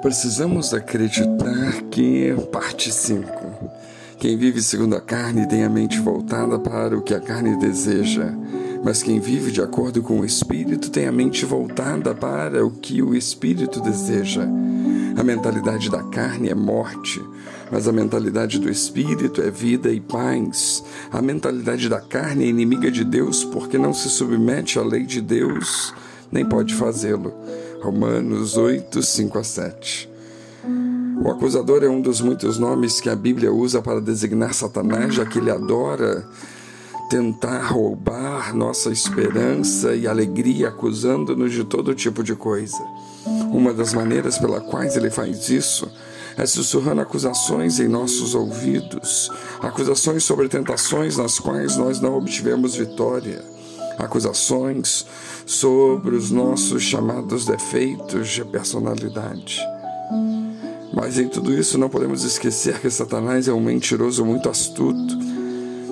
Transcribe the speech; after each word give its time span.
Precisamos 0.00 0.72
acreditar 0.72 1.82
que, 1.90 2.32
parte 2.52 2.92
5, 2.92 3.26
quem 4.16 4.36
vive 4.36 4.62
segundo 4.62 4.94
a 4.94 5.00
carne 5.00 5.48
tem 5.48 5.64
a 5.64 5.68
mente 5.68 5.98
voltada 5.98 6.56
para 6.56 6.96
o 6.96 7.02
que 7.02 7.12
a 7.12 7.20
carne 7.20 7.58
deseja, 7.58 8.32
mas 8.84 9.02
quem 9.02 9.18
vive 9.18 9.50
de 9.50 9.60
acordo 9.60 10.00
com 10.00 10.20
o 10.20 10.24
Espírito 10.24 10.88
tem 10.88 11.08
a 11.08 11.12
mente 11.12 11.44
voltada 11.44 12.14
para 12.14 12.64
o 12.64 12.70
que 12.70 13.02
o 13.02 13.12
Espírito 13.12 13.80
deseja. 13.80 14.46
A 15.16 15.24
mentalidade 15.24 15.90
da 15.90 16.04
carne 16.04 16.48
é 16.48 16.54
morte, 16.54 17.20
mas 17.72 17.88
a 17.88 17.92
mentalidade 17.92 18.60
do 18.60 18.70
Espírito 18.70 19.42
é 19.42 19.50
vida 19.50 19.90
e 19.90 20.00
paz. 20.00 20.84
A 21.10 21.20
mentalidade 21.20 21.88
da 21.88 22.00
carne 22.00 22.44
é 22.44 22.48
inimiga 22.48 22.88
de 22.88 23.02
Deus 23.02 23.42
porque 23.42 23.76
não 23.76 23.92
se 23.92 24.08
submete 24.08 24.78
à 24.78 24.82
lei 24.82 25.04
de 25.04 25.20
Deus, 25.20 25.92
nem 26.30 26.44
pode 26.48 26.72
fazê-lo. 26.72 27.34
Romanos 27.80 28.56
8, 28.56 29.02
5 29.02 29.38
a 29.38 29.44
7. 29.44 30.10
O 31.22 31.30
acusador 31.30 31.82
é 31.82 31.88
um 31.88 32.00
dos 32.00 32.20
muitos 32.20 32.58
nomes 32.58 33.00
que 33.00 33.08
a 33.08 33.16
Bíblia 33.16 33.52
usa 33.52 33.80
para 33.80 34.00
designar 34.00 34.52
Satanás, 34.52 35.14
já 35.14 35.24
que 35.24 35.38
ele 35.38 35.50
adora 35.50 36.26
tentar 37.08 37.66
roubar 37.68 38.54
nossa 38.54 38.90
esperança 38.90 39.94
e 39.94 40.06
alegria, 40.06 40.68
acusando-nos 40.68 41.52
de 41.52 41.64
todo 41.64 41.94
tipo 41.94 42.22
de 42.22 42.34
coisa. 42.34 42.78
Uma 43.50 43.72
das 43.72 43.94
maneiras 43.94 44.38
pela 44.38 44.60
quais 44.60 44.96
ele 44.96 45.10
faz 45.10 45.48
isso 45.48 45.90
é 46.36 46.46
sussurrando 46.46 47.00
acusações 47.00 47.80
em 47.80 47.88
nossos 47.88 48.34
ouvidos, 48.34 49.30
acusações 49.60 50.22
sobre 50.22 50.48
tentações 50.48 51.16
nas 51.16 51.38
quais 51.38 51.76
nós 51.76 52.00
não 52.00 52.16
obtivemos 52.16 52.76
vitória 52.76 53.57
acusações 53.98 55.04
sobre 55.44 56.14
os 56.14 56.30
nossos 56.30 56.82
chamados 56.82 57.44
defeitos 57.44 58.28
de 58.28 58.44
personalidade. 58.44 59.60
Mas 60.92 61.18
em 61.18 61.28
tudo 61.28 61.52
isso 61.52 61.78
não 61.78 61.88
podemos 61.88 62.24
esquecer 62.24 62.80
que 62.80 62.90
Satanás 62.90 63.48
é 63.48 63.52
um 63.52 63.60
mentiroso 63.60 64.24
muito 64.24 64.48
astuto. 64.48 65.18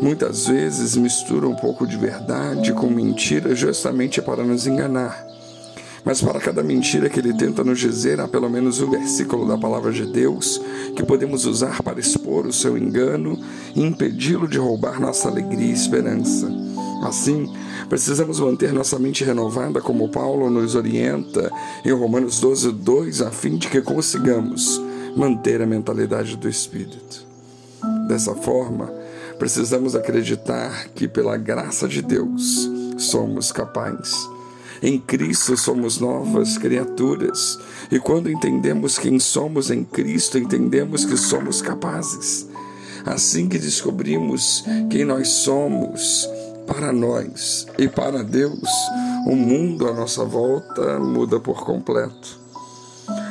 Muitas 0.00 0.46
vezes 0.46 0.96
mistura 0.96 1.48
um 1.48 1.54
pouco 1.54 1.86
de 1.86 1.96
verdade 1.96 2.72
com 2.72 2.88
mentira 2.88 3.54
justamente 3.54 4.20
para 4.20 4.44
nos 4.44 4.66
enganar. 4.66 5.26
Mas 6.04 6.20
para 6.20 6.40
cada 6.40 6.62
mentira 6.62 7.08
que 7.08 7.20
ele 7.20 7.32
tenta 7.32 7.62
nos 7.62 7.78
dizer, 7.78 8.20
há 8.20 8.26
pelo 8.26 8.50
menos 8.50 8.80
um 8.80 8.90
versículo 8.90 9.46
da 9.46 9.56
palavra 9.56 9.92
de 9.92 10.04
Deus 10.04 10.60
que 10.96 11.04
podemos 11.04 11.46
usar 11.46 11.80
para 11.82 12.00
expor 12.00 12.46
o 12.46 12.52
seu 12.52 12.76
engano 12.76 13.38
e 13.74 13.82
impedi-lo 13.82 14.48
de 14.48 14.58
roubar 14.58 15.00
nossa 15.00 15.28
alegria 15.28 15.68
e 15.68 15.72
esperança. 15.72 16.71
Assim, 17.02 17.52
precisamos 17.88 18.38
manter 18.38 18.72
nossa 18.72 18.96
mente 18.96 19.24
renovada, 19.24 19.80
como 19.80 20.08
Paulo 20.08 20.48
nos 20.48 20.76
orienta 20.76 21.50
em 21.84 21.90
Romanos 21.90 22.38
12, 22.38 22.70
2, 22.70 23.22
a 23.22 23.30
fim 23.32 23.56
de 23.56 23.68
que 23.68 23.82
consigamos 23.82 24.80
manter 25.16 25.60
a 25.60 25.66
mentalidade 25.66 26.36
do 26.36 26.48
Espírito. 26.48 27.26
Dessa 28.06 28.34
forma, 28.36 28.92
precisamos 29.36 29.96
acreditar 29.96 30.88
que, 30.94 31.08
pela 31.08 31.36
graça 31.36 31.88
de 31.88 32.00
Deus, 32.00 32.70
somos 32.96 33.50
capazes. 33.50 34.14
Em 34.80 34.98
Cristo 34.98 35.56
somos 35.56 35.98
novas 35.98 36.56
criaturas, 36.56 37.58
e 37.90 37.98
quando 37.98 38.30
entendemos 38.30 38.98
quem 38.98 39.18
somos 39.18 39.70
em 39.70 39.84
Cristo, 39.84 40.38
entendemos 40.38 41.04
que 41.04 41.16
somos 41.16 41.60
capazes. 41.60 42.48
Assim 43.04 43.48
que 43.48 43.58
descobrimos 43.58 44.64
quem 44.88 45.04
nós 45.04 45.28
somos, 45.28 46.28
para 46.72 46.90
nós 46.90 47.66
e 47.78 47.86
para 47.86 48.24
Deus, 48.24 48.68
o 49.26 49.36
mundo 49.36 49.86
à 49.86 49.92
nossa 49.92 50.24
volta 50.24 50.98
muda 50.98 51.38
por 51.38 51.64
completo. 51.64 52.40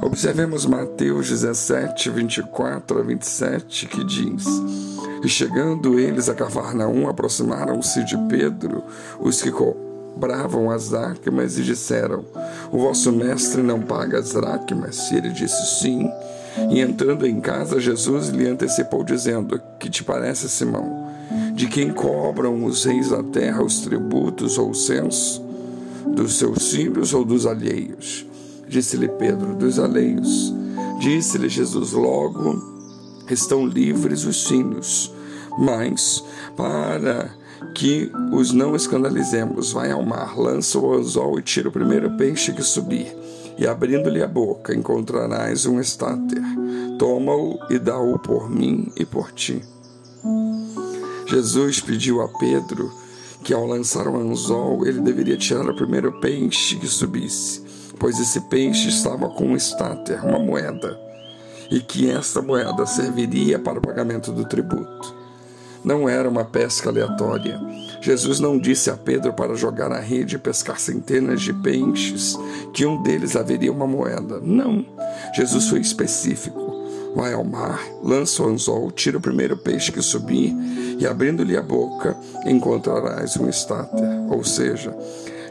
Observemos 0.00 0.64
Mateus 0.64 1.28
17, 1.28 2.08
24 2.10 2.98
a 2.98 3.02
27, 3.02 3.86
que 3.88 4.02
diz: 4.04 4.46
E 5.22 5.28
chegando 5.28 5.98
eles 5.98 6.30
a 6.30 6.34
Cafarnaum, 6.34 7.08
aproximaram-se 7.08 8.04
de 8.04 8.16
Pedro 8.26 8.82
os 9.20 9.42
que 9.42 9.50
cobravam 9.50 10.70
as 10.70 10.88
dracmas 10.88 11.58
e 11.58 11.62
disseram: 11.62 12.24
O 12.72 12.78
vosso 12.78 13.12
mestre 13.12 13.62
não 13.62 13.82
paga 13.82 14.18
as 14.18 14.32
dracmas? 14.32 15.10
E 15.10 15.16
ele 15.16 15.30
disse: 15.30 15.80
Sim. 15.80 16.10
E 16.70 16.80
entrando 16.80 17.26
em 17.26 17.38
casa, 17.38 17.78
Jesus 17.78 18.28
lhe 18.28 18.48
antecipou, 18.48 19.04
dizendo: 19.04 19.60
Que 19.78 19.90
te 19.90 20.02
parece, 20.02 20.48
Simão? 20.48 21.05
De 21.56 21.66
quem 21.66 21.90
cobram 21.90 22.66
os 22.66 22.84
reis 22.84 23.08
da 23.08 23.22
terra 23.22 23.64
os 23.64 23.80
tributos 23.80 24.58
ou 24.58 24.70
o 24.70 24.74
censo? 24.74 25.42
Dos 26.14 26.36
seus 26.36 26.70
filhos 26.70 27.14
ou 27.14 27.24
dos 27.24 27.46
alheios? 27.46 28.26
Disse-lhe 28.68 29.08
Pedro, 29.08 29.54
dos 29.54 29.78
alheios. 29.78 30.54
Disse-lhe 31.00 31.48
Jesus 31.48 31.92
logo, 31.92 32.62
estão 33.30 33.66
livres 33.66 34.26
os 34.26 34.46
filhos, 34.46 35.10
mas 35.58 36.22
para 36.54 37.30
que 37.74 38.12
os 38.32 38.52
não 38.52 38.76
escandalizemos, 38.76 39.72
vai 39.72 39.90
ao 39.90 40.04
mar, 40.04 40.38
lança 40.38 40.78
o 40.78 40.92
anzol 40.92 41.38
e 41.38 41.42
tira 41.42 41.70
o 41.70 41.72
primeiro 41.72 42.18
peixe 42.18 42.52
que 42.52 42.62
subir, 42.62 43.16
e 43.56 43.66
abrindo-lhe 43.66 44.22
a 44.22 44.28
boca 44.28 44.74
encontrarás 44.74 45.64
um 45.64 45.80
estáter. 45.80 46.42
Toma-o 46.98 47.58
e 47.70 47.78
dá-o 47.78 48.18
por 48.18 48.50
mim 48.50 48.92
e 48.94 49.06
por 49.06 49.32
ti. 49.32 49.62
Jesus 51.26 51.80
pediu 51.80 52.22
a 52.22 52.28
Pedro 52.28 52.90
que 53.42 53.52
ao 53.52 53.66
lançar 53.66 54.08
o 54.08 54.16
anzol 54.16 54.86
ele 54.86 55.00
deveria 55.00 55.36
tirar 55.36 55.68
o 55.68 55.76
primeiro 55.76 56.20
peixe 56.20 56.76
que 56.76 56.86
subisse, 56.86 57.62
pois 57.98 58.18
esse 58.18 58.40
peixe 58.42 58.88
estava 58.88 59.28
com 59.28 59.48
um 59.48 59.56
estáter, 59.56 60.24
uma 60.24 60.38
moeda, 60.38 60.98
e 61.70 61.80
que 61.80 62.10
esta 62.10 62.40
moeda 62.42 62.86
serviria 62.86 63.58
para 63.58 63.78
o 63.78 63.82
pagamento 63.82 64.32
do 64.32 64.44
tributo. 64.44 65.14
Não 65.84 66.08
era 66.08 66.28
uma 66.28 66.44
pesca 66.44 66.90
aleatória. 66.90 67.60
Jesus 68.00 68.40
não 68.40 68.58
disse 68.58 68.90
a 68.90 68.96
Pedro 68.96 69.32
para 69.32 69.54
jogar 69.54 69.92
a 69.92 70.00
rede 70.00 70.34
e 70.34 70.38
pescar 70.38 70.80
centenas 70.80 71.40
de 71.40 71.52
peixes, 71.52 72.36
que 72.72 72.84
um 72.84 73.00
deles 73.02 73.36
haveria 73.36 73.70
uma 73.70 73.86
moeda. 73.86 74.40
Não. 74.40 74.84
Jesus 75.32 75.68
foi 75.68 75.78
específico. 75.78 76.65
Vai 77.16 77.32
ao 77.32 77.42
mar, 77.42 77.82
lança 78.02 78.42
o 78.42 78.46
anzol, 78.46 78.90
tira 78.90 79.16
o 79.16 79.20
primeiro 79.22 79.56
peixe 79.56 79.90
que 79.90 80.02
subir, 80.02 80.54
e 80.98 81.06
abrindo-lhe 81.06 81.56
a 81.56 81.62
boca, 81.62 82.14
encontrarás 82.44 83.38
um 83.38 83.48
estáter. 83.48 84.04
Ou 84.28 84.44
seja, 84.44 84.94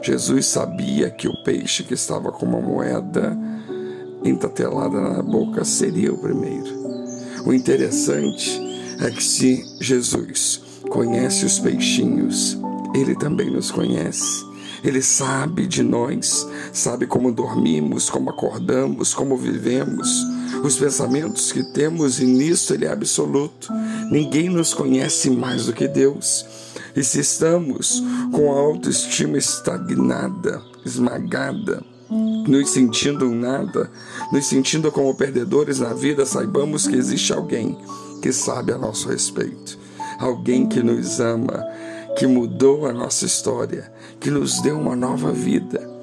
Jesus 0.00 0.46
sabia 0.46 1.10
que 1.10 1.26
o 1.26 1.42
peixe 1.42 1.82
que 1.82 1.94
estava 1.94 2.30
com 2.30 2.46
uma 2.46 2.60
moeda 2.60 3.36
entatelada 4.24 5.00
na 5.00 5.20
boca 5.20 5.64
seria 5.64 6.14
o 6.14 6.18
primeiro. 6.18 6.72
O 7.44 7.52
interessante 7.52 8.60
é 9.00 9.10
que 9.10 9.22
se 9.22 9.64
Jesus 9.80 10.62
conhece 10.88 11.44
os 11.44 11.58
peixinhos, 11.58 12.56
ele 12.94 13.16
também 13.16 13.50
nos 13.50 13.72
conhece. 13.72 14.46
Ele 14.84 15.02
sabe 15.02 15.66
de 15.66 15.82
nós, 15.82 16.46
sabe 16.72 17.08
como 17.08 17.32
dormimos, 17.32 18.08
como 18.08 18.30
acordamos, 18.30 19.12
como 19.12 19.36
vivemos 19.36 20.35
os 20.66 20.76
pensamentos 20.76 21.52
que 21.52 21.62
temos, 21.62 22.20
e 22.20 22.24
nisso 22.24 22.74
Ele 22.74 22.84
é 22.84 22.92
absoluto. 22.92 23.72
Ninguém 24.10 24.48
nos 24.48 24.74
conhece 24.74 25.30
mais 25.30 25.66
do 25.66 25.72
que 25.72 25.86
Deus. 25.88 26.44
E 26.94 27.02
se 27.04 27.20
estamos 27.20 28.02
com 28.32 28.52
a 28.52 28.58
autoestima 28.58 29.38
estagnada, 29.38 30.62
esmagada, 30.84 31.82
nos 32.46 32.70
sentindo 32.70 33.30
nada, 33.30 33.90
nos 34.32 34.46
sentindo 34.46 34.90
como 34.92 35.14
perdedores 35.14 35.80
na 35.80 35.92
vida, 35.92 36.24
saibamos 36.24 36.86
que 36.86 36.96
existe 36.96 37.32
alguém 37.32 37.76
que 38.22 38.32
sabe 38.32 38.72
a 38.72 38.78
nosso 38.78 39.08
respeito, 39.08 39.78
alguém 40.18 40.66
que 40.66 40.82
nos 40.82 41.20
ama, 41.20 41.64
que 42.16 42.26
mudou 42.26 42.86
a 42.86 42.92
nossa 42.92 43.26
história, 43.26 43.92
que 44.18 44.30
nos 44.30 44.60
deu 44.62 44.78
uma 44.78 44.96
nova 44.96 45.32
vida. 45.32 45.95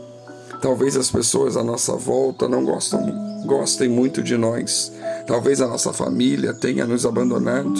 Talvez 0.64 0.96
as 0.96 1.12
pessoas 1.12 1.58
à 1.58 1.64
nossa 1.64 1.94
volta 1.98 2.48
não 2.48 2.64
gostam 2.64 3.02
gostem 3.46 3.90
muito 3.90 4.24
de 4.24 4.38
nós. 4.38 4.94
Talvez 5.28 5.60
a 5.60 5.68
nossa 5.68 5.92
família 5.92 6.54
tenha 6.54 6.88
nos 6.88 7.06
abandonado, 7.06 7.74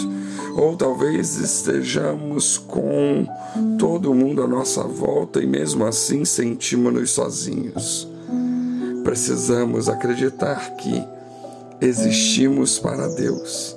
ou 0.54 0.76
talvez 0.76 1.38
estejamos 1.38 2.58
com 2.58 3.26
todo 3.78 4.12
mundo 4.12 4.42
à 4.42 4.46
nossa 4.46 4.82
volta 4.82 5.42
e 5.42 5.46
mesmo 5.46 5.86
assim 5.86 6.26
sentimos-nos 6.26 7.12
sozinhos. 7.12 8.06
Precisamos 9.02 9.88
acreditar 9.88 10.76
que 10.76 11.02
existimos 11.80 12.78
para 12.78 13.08
Deus, 13.08 13.74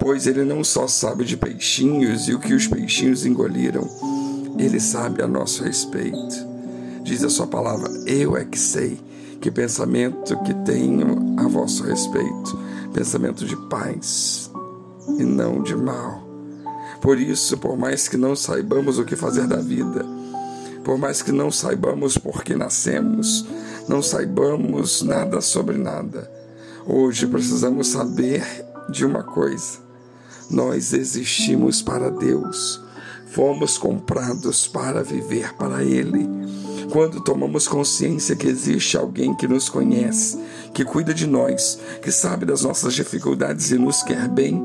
pois 0.00 0.26
Ele 0.26 0.42
não 0.42 0.64
só 0.64 0.88
sabe 0.88 1.24
de 1.24 1.36
peixinhos 1.36 2.26
e 2.26 2.34
o 2.34 2.40
que 2.40 2.54
os 2.54 2.66
peixinhos 2.66 3.24
engoliram, 3.24 3.88
Ele 4.58 4.80
sabe 4.80 5.22
a 5.22 5.28
nosso 5.28 5.62
respeito. 5.62 6.47
Diz 7.08 7.24
a 7.24 7.30
Sua 7.30 7.46
palavra: 7.46 7.88
Eu 8.04 8.36
é 8.36 8.44
que 8.44 8.58
sei 8.58 9.00
que 9.40 9.50
pensamento 9.50 10.36
que 10.42 10.52
tenho 10.66 11.34
a 11.38 11.48
vosso 11.48 11.82
respeito, 11.82 12.58
pensamento 12.92 13.46
de 13.46 13.56
paz 13.68 14.50
e 15.18 15.24
não 15.24 15.62
de 15.62 15.74
mal. 15.74 16.22
Por 17.00 17.18
isso, 17.18 17.56
por 17.56 17.78
mais 17.78 18.08
que 18.08 18.18
não 18.18 18.36
saibamos 18.36 18.98
o 18.98 19.06
que 19.06 19.16
fazer 19.16 19.46
da 19.46 19.56
vida, 19.56 20.04
por 20.84 20.98
mais 20.98 21.22
que 21.22 21.32
não 21.32 21.50
saibamos 21.50 22.18
por 22.18 22.44
que 22.44 22.54
nascemos, 22.54 23.46
não 23.88 24.02
saibamos 24.02 25.00
nada 25.00 25.40
sobre 25.40 25.78
nada, 25.78 26.30
Hoje 26.86 27.26
precisamos 27.26 27.88
saber 27.88 28.44
de 28.90 29.06
uma 29.06 29.22
coisa: 29.22 29.78
nós 30.50 30.92
existimos 30.92 31.80
para 31.80 32.10
Deus, 32.10 32.82
fomos 33.30 33.78
comprados 33.78 34.66
para 34.66 35.02
viver 35.02 35.54
para 35.54 35.82
Ele. 35.82 36.28
Quando 36.90 37.20
tomamos 37.20 37.68
consciência 37.68 38.34
que 38.34 38.46
existe 38.46 38.96
alguém 38.96 39.34
que 39.34 39.46
nos 39.46 39.68
conhece, 39.68 40.38
que 40.72 40.84
cuida 40.84 41.12
de 41.12 41.26
nós, 41.26 41.78
que 42.02 42.10
sabe 42.10 42.46
das 42.46 42.62
nossas 42.62 42.94
dificuldades 42.94 43.70
e 43.70 43.78
nos 43.78 44.02
quer 44.02 44.26
bem, 44.28 44.62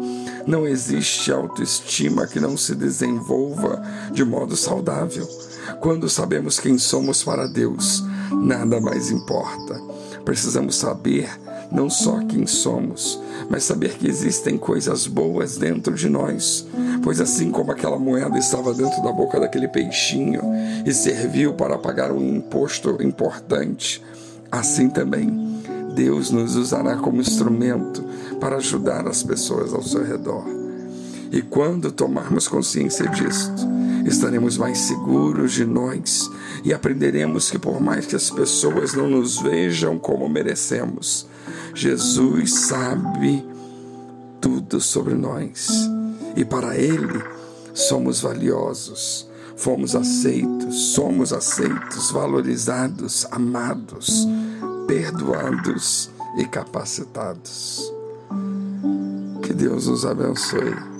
não 0.47 0.65
existe 0.65 1.31
autoestima 1.31 2.25
que 2.25 2.39
não 2.39 2.55
se 2.55 2.75
desenvolva 2.75 3.81
de 4.11 4.23
modo 4.23 4.55
saudável. 4.55 5.27
Quando 5.81 6.09
sabemos 6.09 6.59
quem 6.59 6.77
somos 6.77 7.23
para 7.23 7.47
Deus, 7.47 8.03
nada 8.31 8.79
mais 8.79 9.11
importa. 9.11 9.81
Precisamos 10.23 10.77
saber 10.77 11.29
não 11.73 11.89
só 11.89 12.19
quem 12.19 12.45
somos, 12.45 13.19
mas 13.49 13.63
saber 13.63 13.97
que 13.97 14.07
existem 14.07 14.57
coisas 14.57 15.07
boas 15.07 15.57
dentro 15.57 15.95
de 15.95 16.07
nós. 16.07 16.65
Pois 17.03 17.19
assim 17.19 17.51
como 17.51 17.71
aquela 17.71 17.97
moeda 17.97 18.37
estava 18.37 18.73
dentro 18.73 19.01
da 19.01 19.11
boca 19.11 19.39
daquele 19.39 19.67
peixinho 19.67 20.41
e 20.85 20.93
serviu 20.93 21.53
para 21.53 21.77
pagar 21.77 22.11
um 22.11 22.35
imposto 22.35 22.95
importante, 23.01 24.01
assim 24.51 24.89
também 24.89 25.61
Deus 25.95 26.31
nos 26.31 26.55
usará 26.55 26.95
como 26.97 27.21
instrumento 27.21 28.03
para 28.39 28.57
ajudar 28.57 29.07
as 29.07 29.23
pessoas 29.23 29.73
ao 29.73 29.81
seu 29.81 30.03
redor. 30.03 30.45
E 31.31 31.41
quando 31.41 31.91
tomarmos 31.91 32.47
consciência 32.47 33.07
disto, 33.09 33.67
estaremos 34.05 34.57
mais 34.57 34.77
seguros 34.77 35.53
de 35.53 35.65
nós 35.65 36.29
e 36.63 36.73
aprenderemos 36.73 37.49
que, 37.49 37.57
por 37.57 37.81
mais 37.81 38.05
que 38.05 38.15
as 38.15 38.29
pessoas 38.29 38.93
não 38.93 39.09
nos 39.09 39.41
vejam 39.41 39.97
como 39.97 40.29
merecemos, 40.29 41.27
Jesus 41.73 42.53
sabe 42.53 43.45
tudo 44.39 44.79
sobre 44.79 45.13
nós 45.13 45.89
e 46.35 46.43
para 46.43 46.77
Ele 46.77 47.23
somos 47.73 48.21
valiosos, 48.21 49.27
fomos 49.55 49.95
aceitos, 49.95 50.93
somos 50.93 51.33
aceitos, 51.33 52.11
valorizados, 52.11 53.25
amados, 53.31 54.27
perdoados 54.87 56.09
e 56.37 56.45
capacitados. 56.45 57.91
Que 59.41 59.53
Deus 59.53 59.87
nos 59.87 60.05
abençoe 60.05 60.92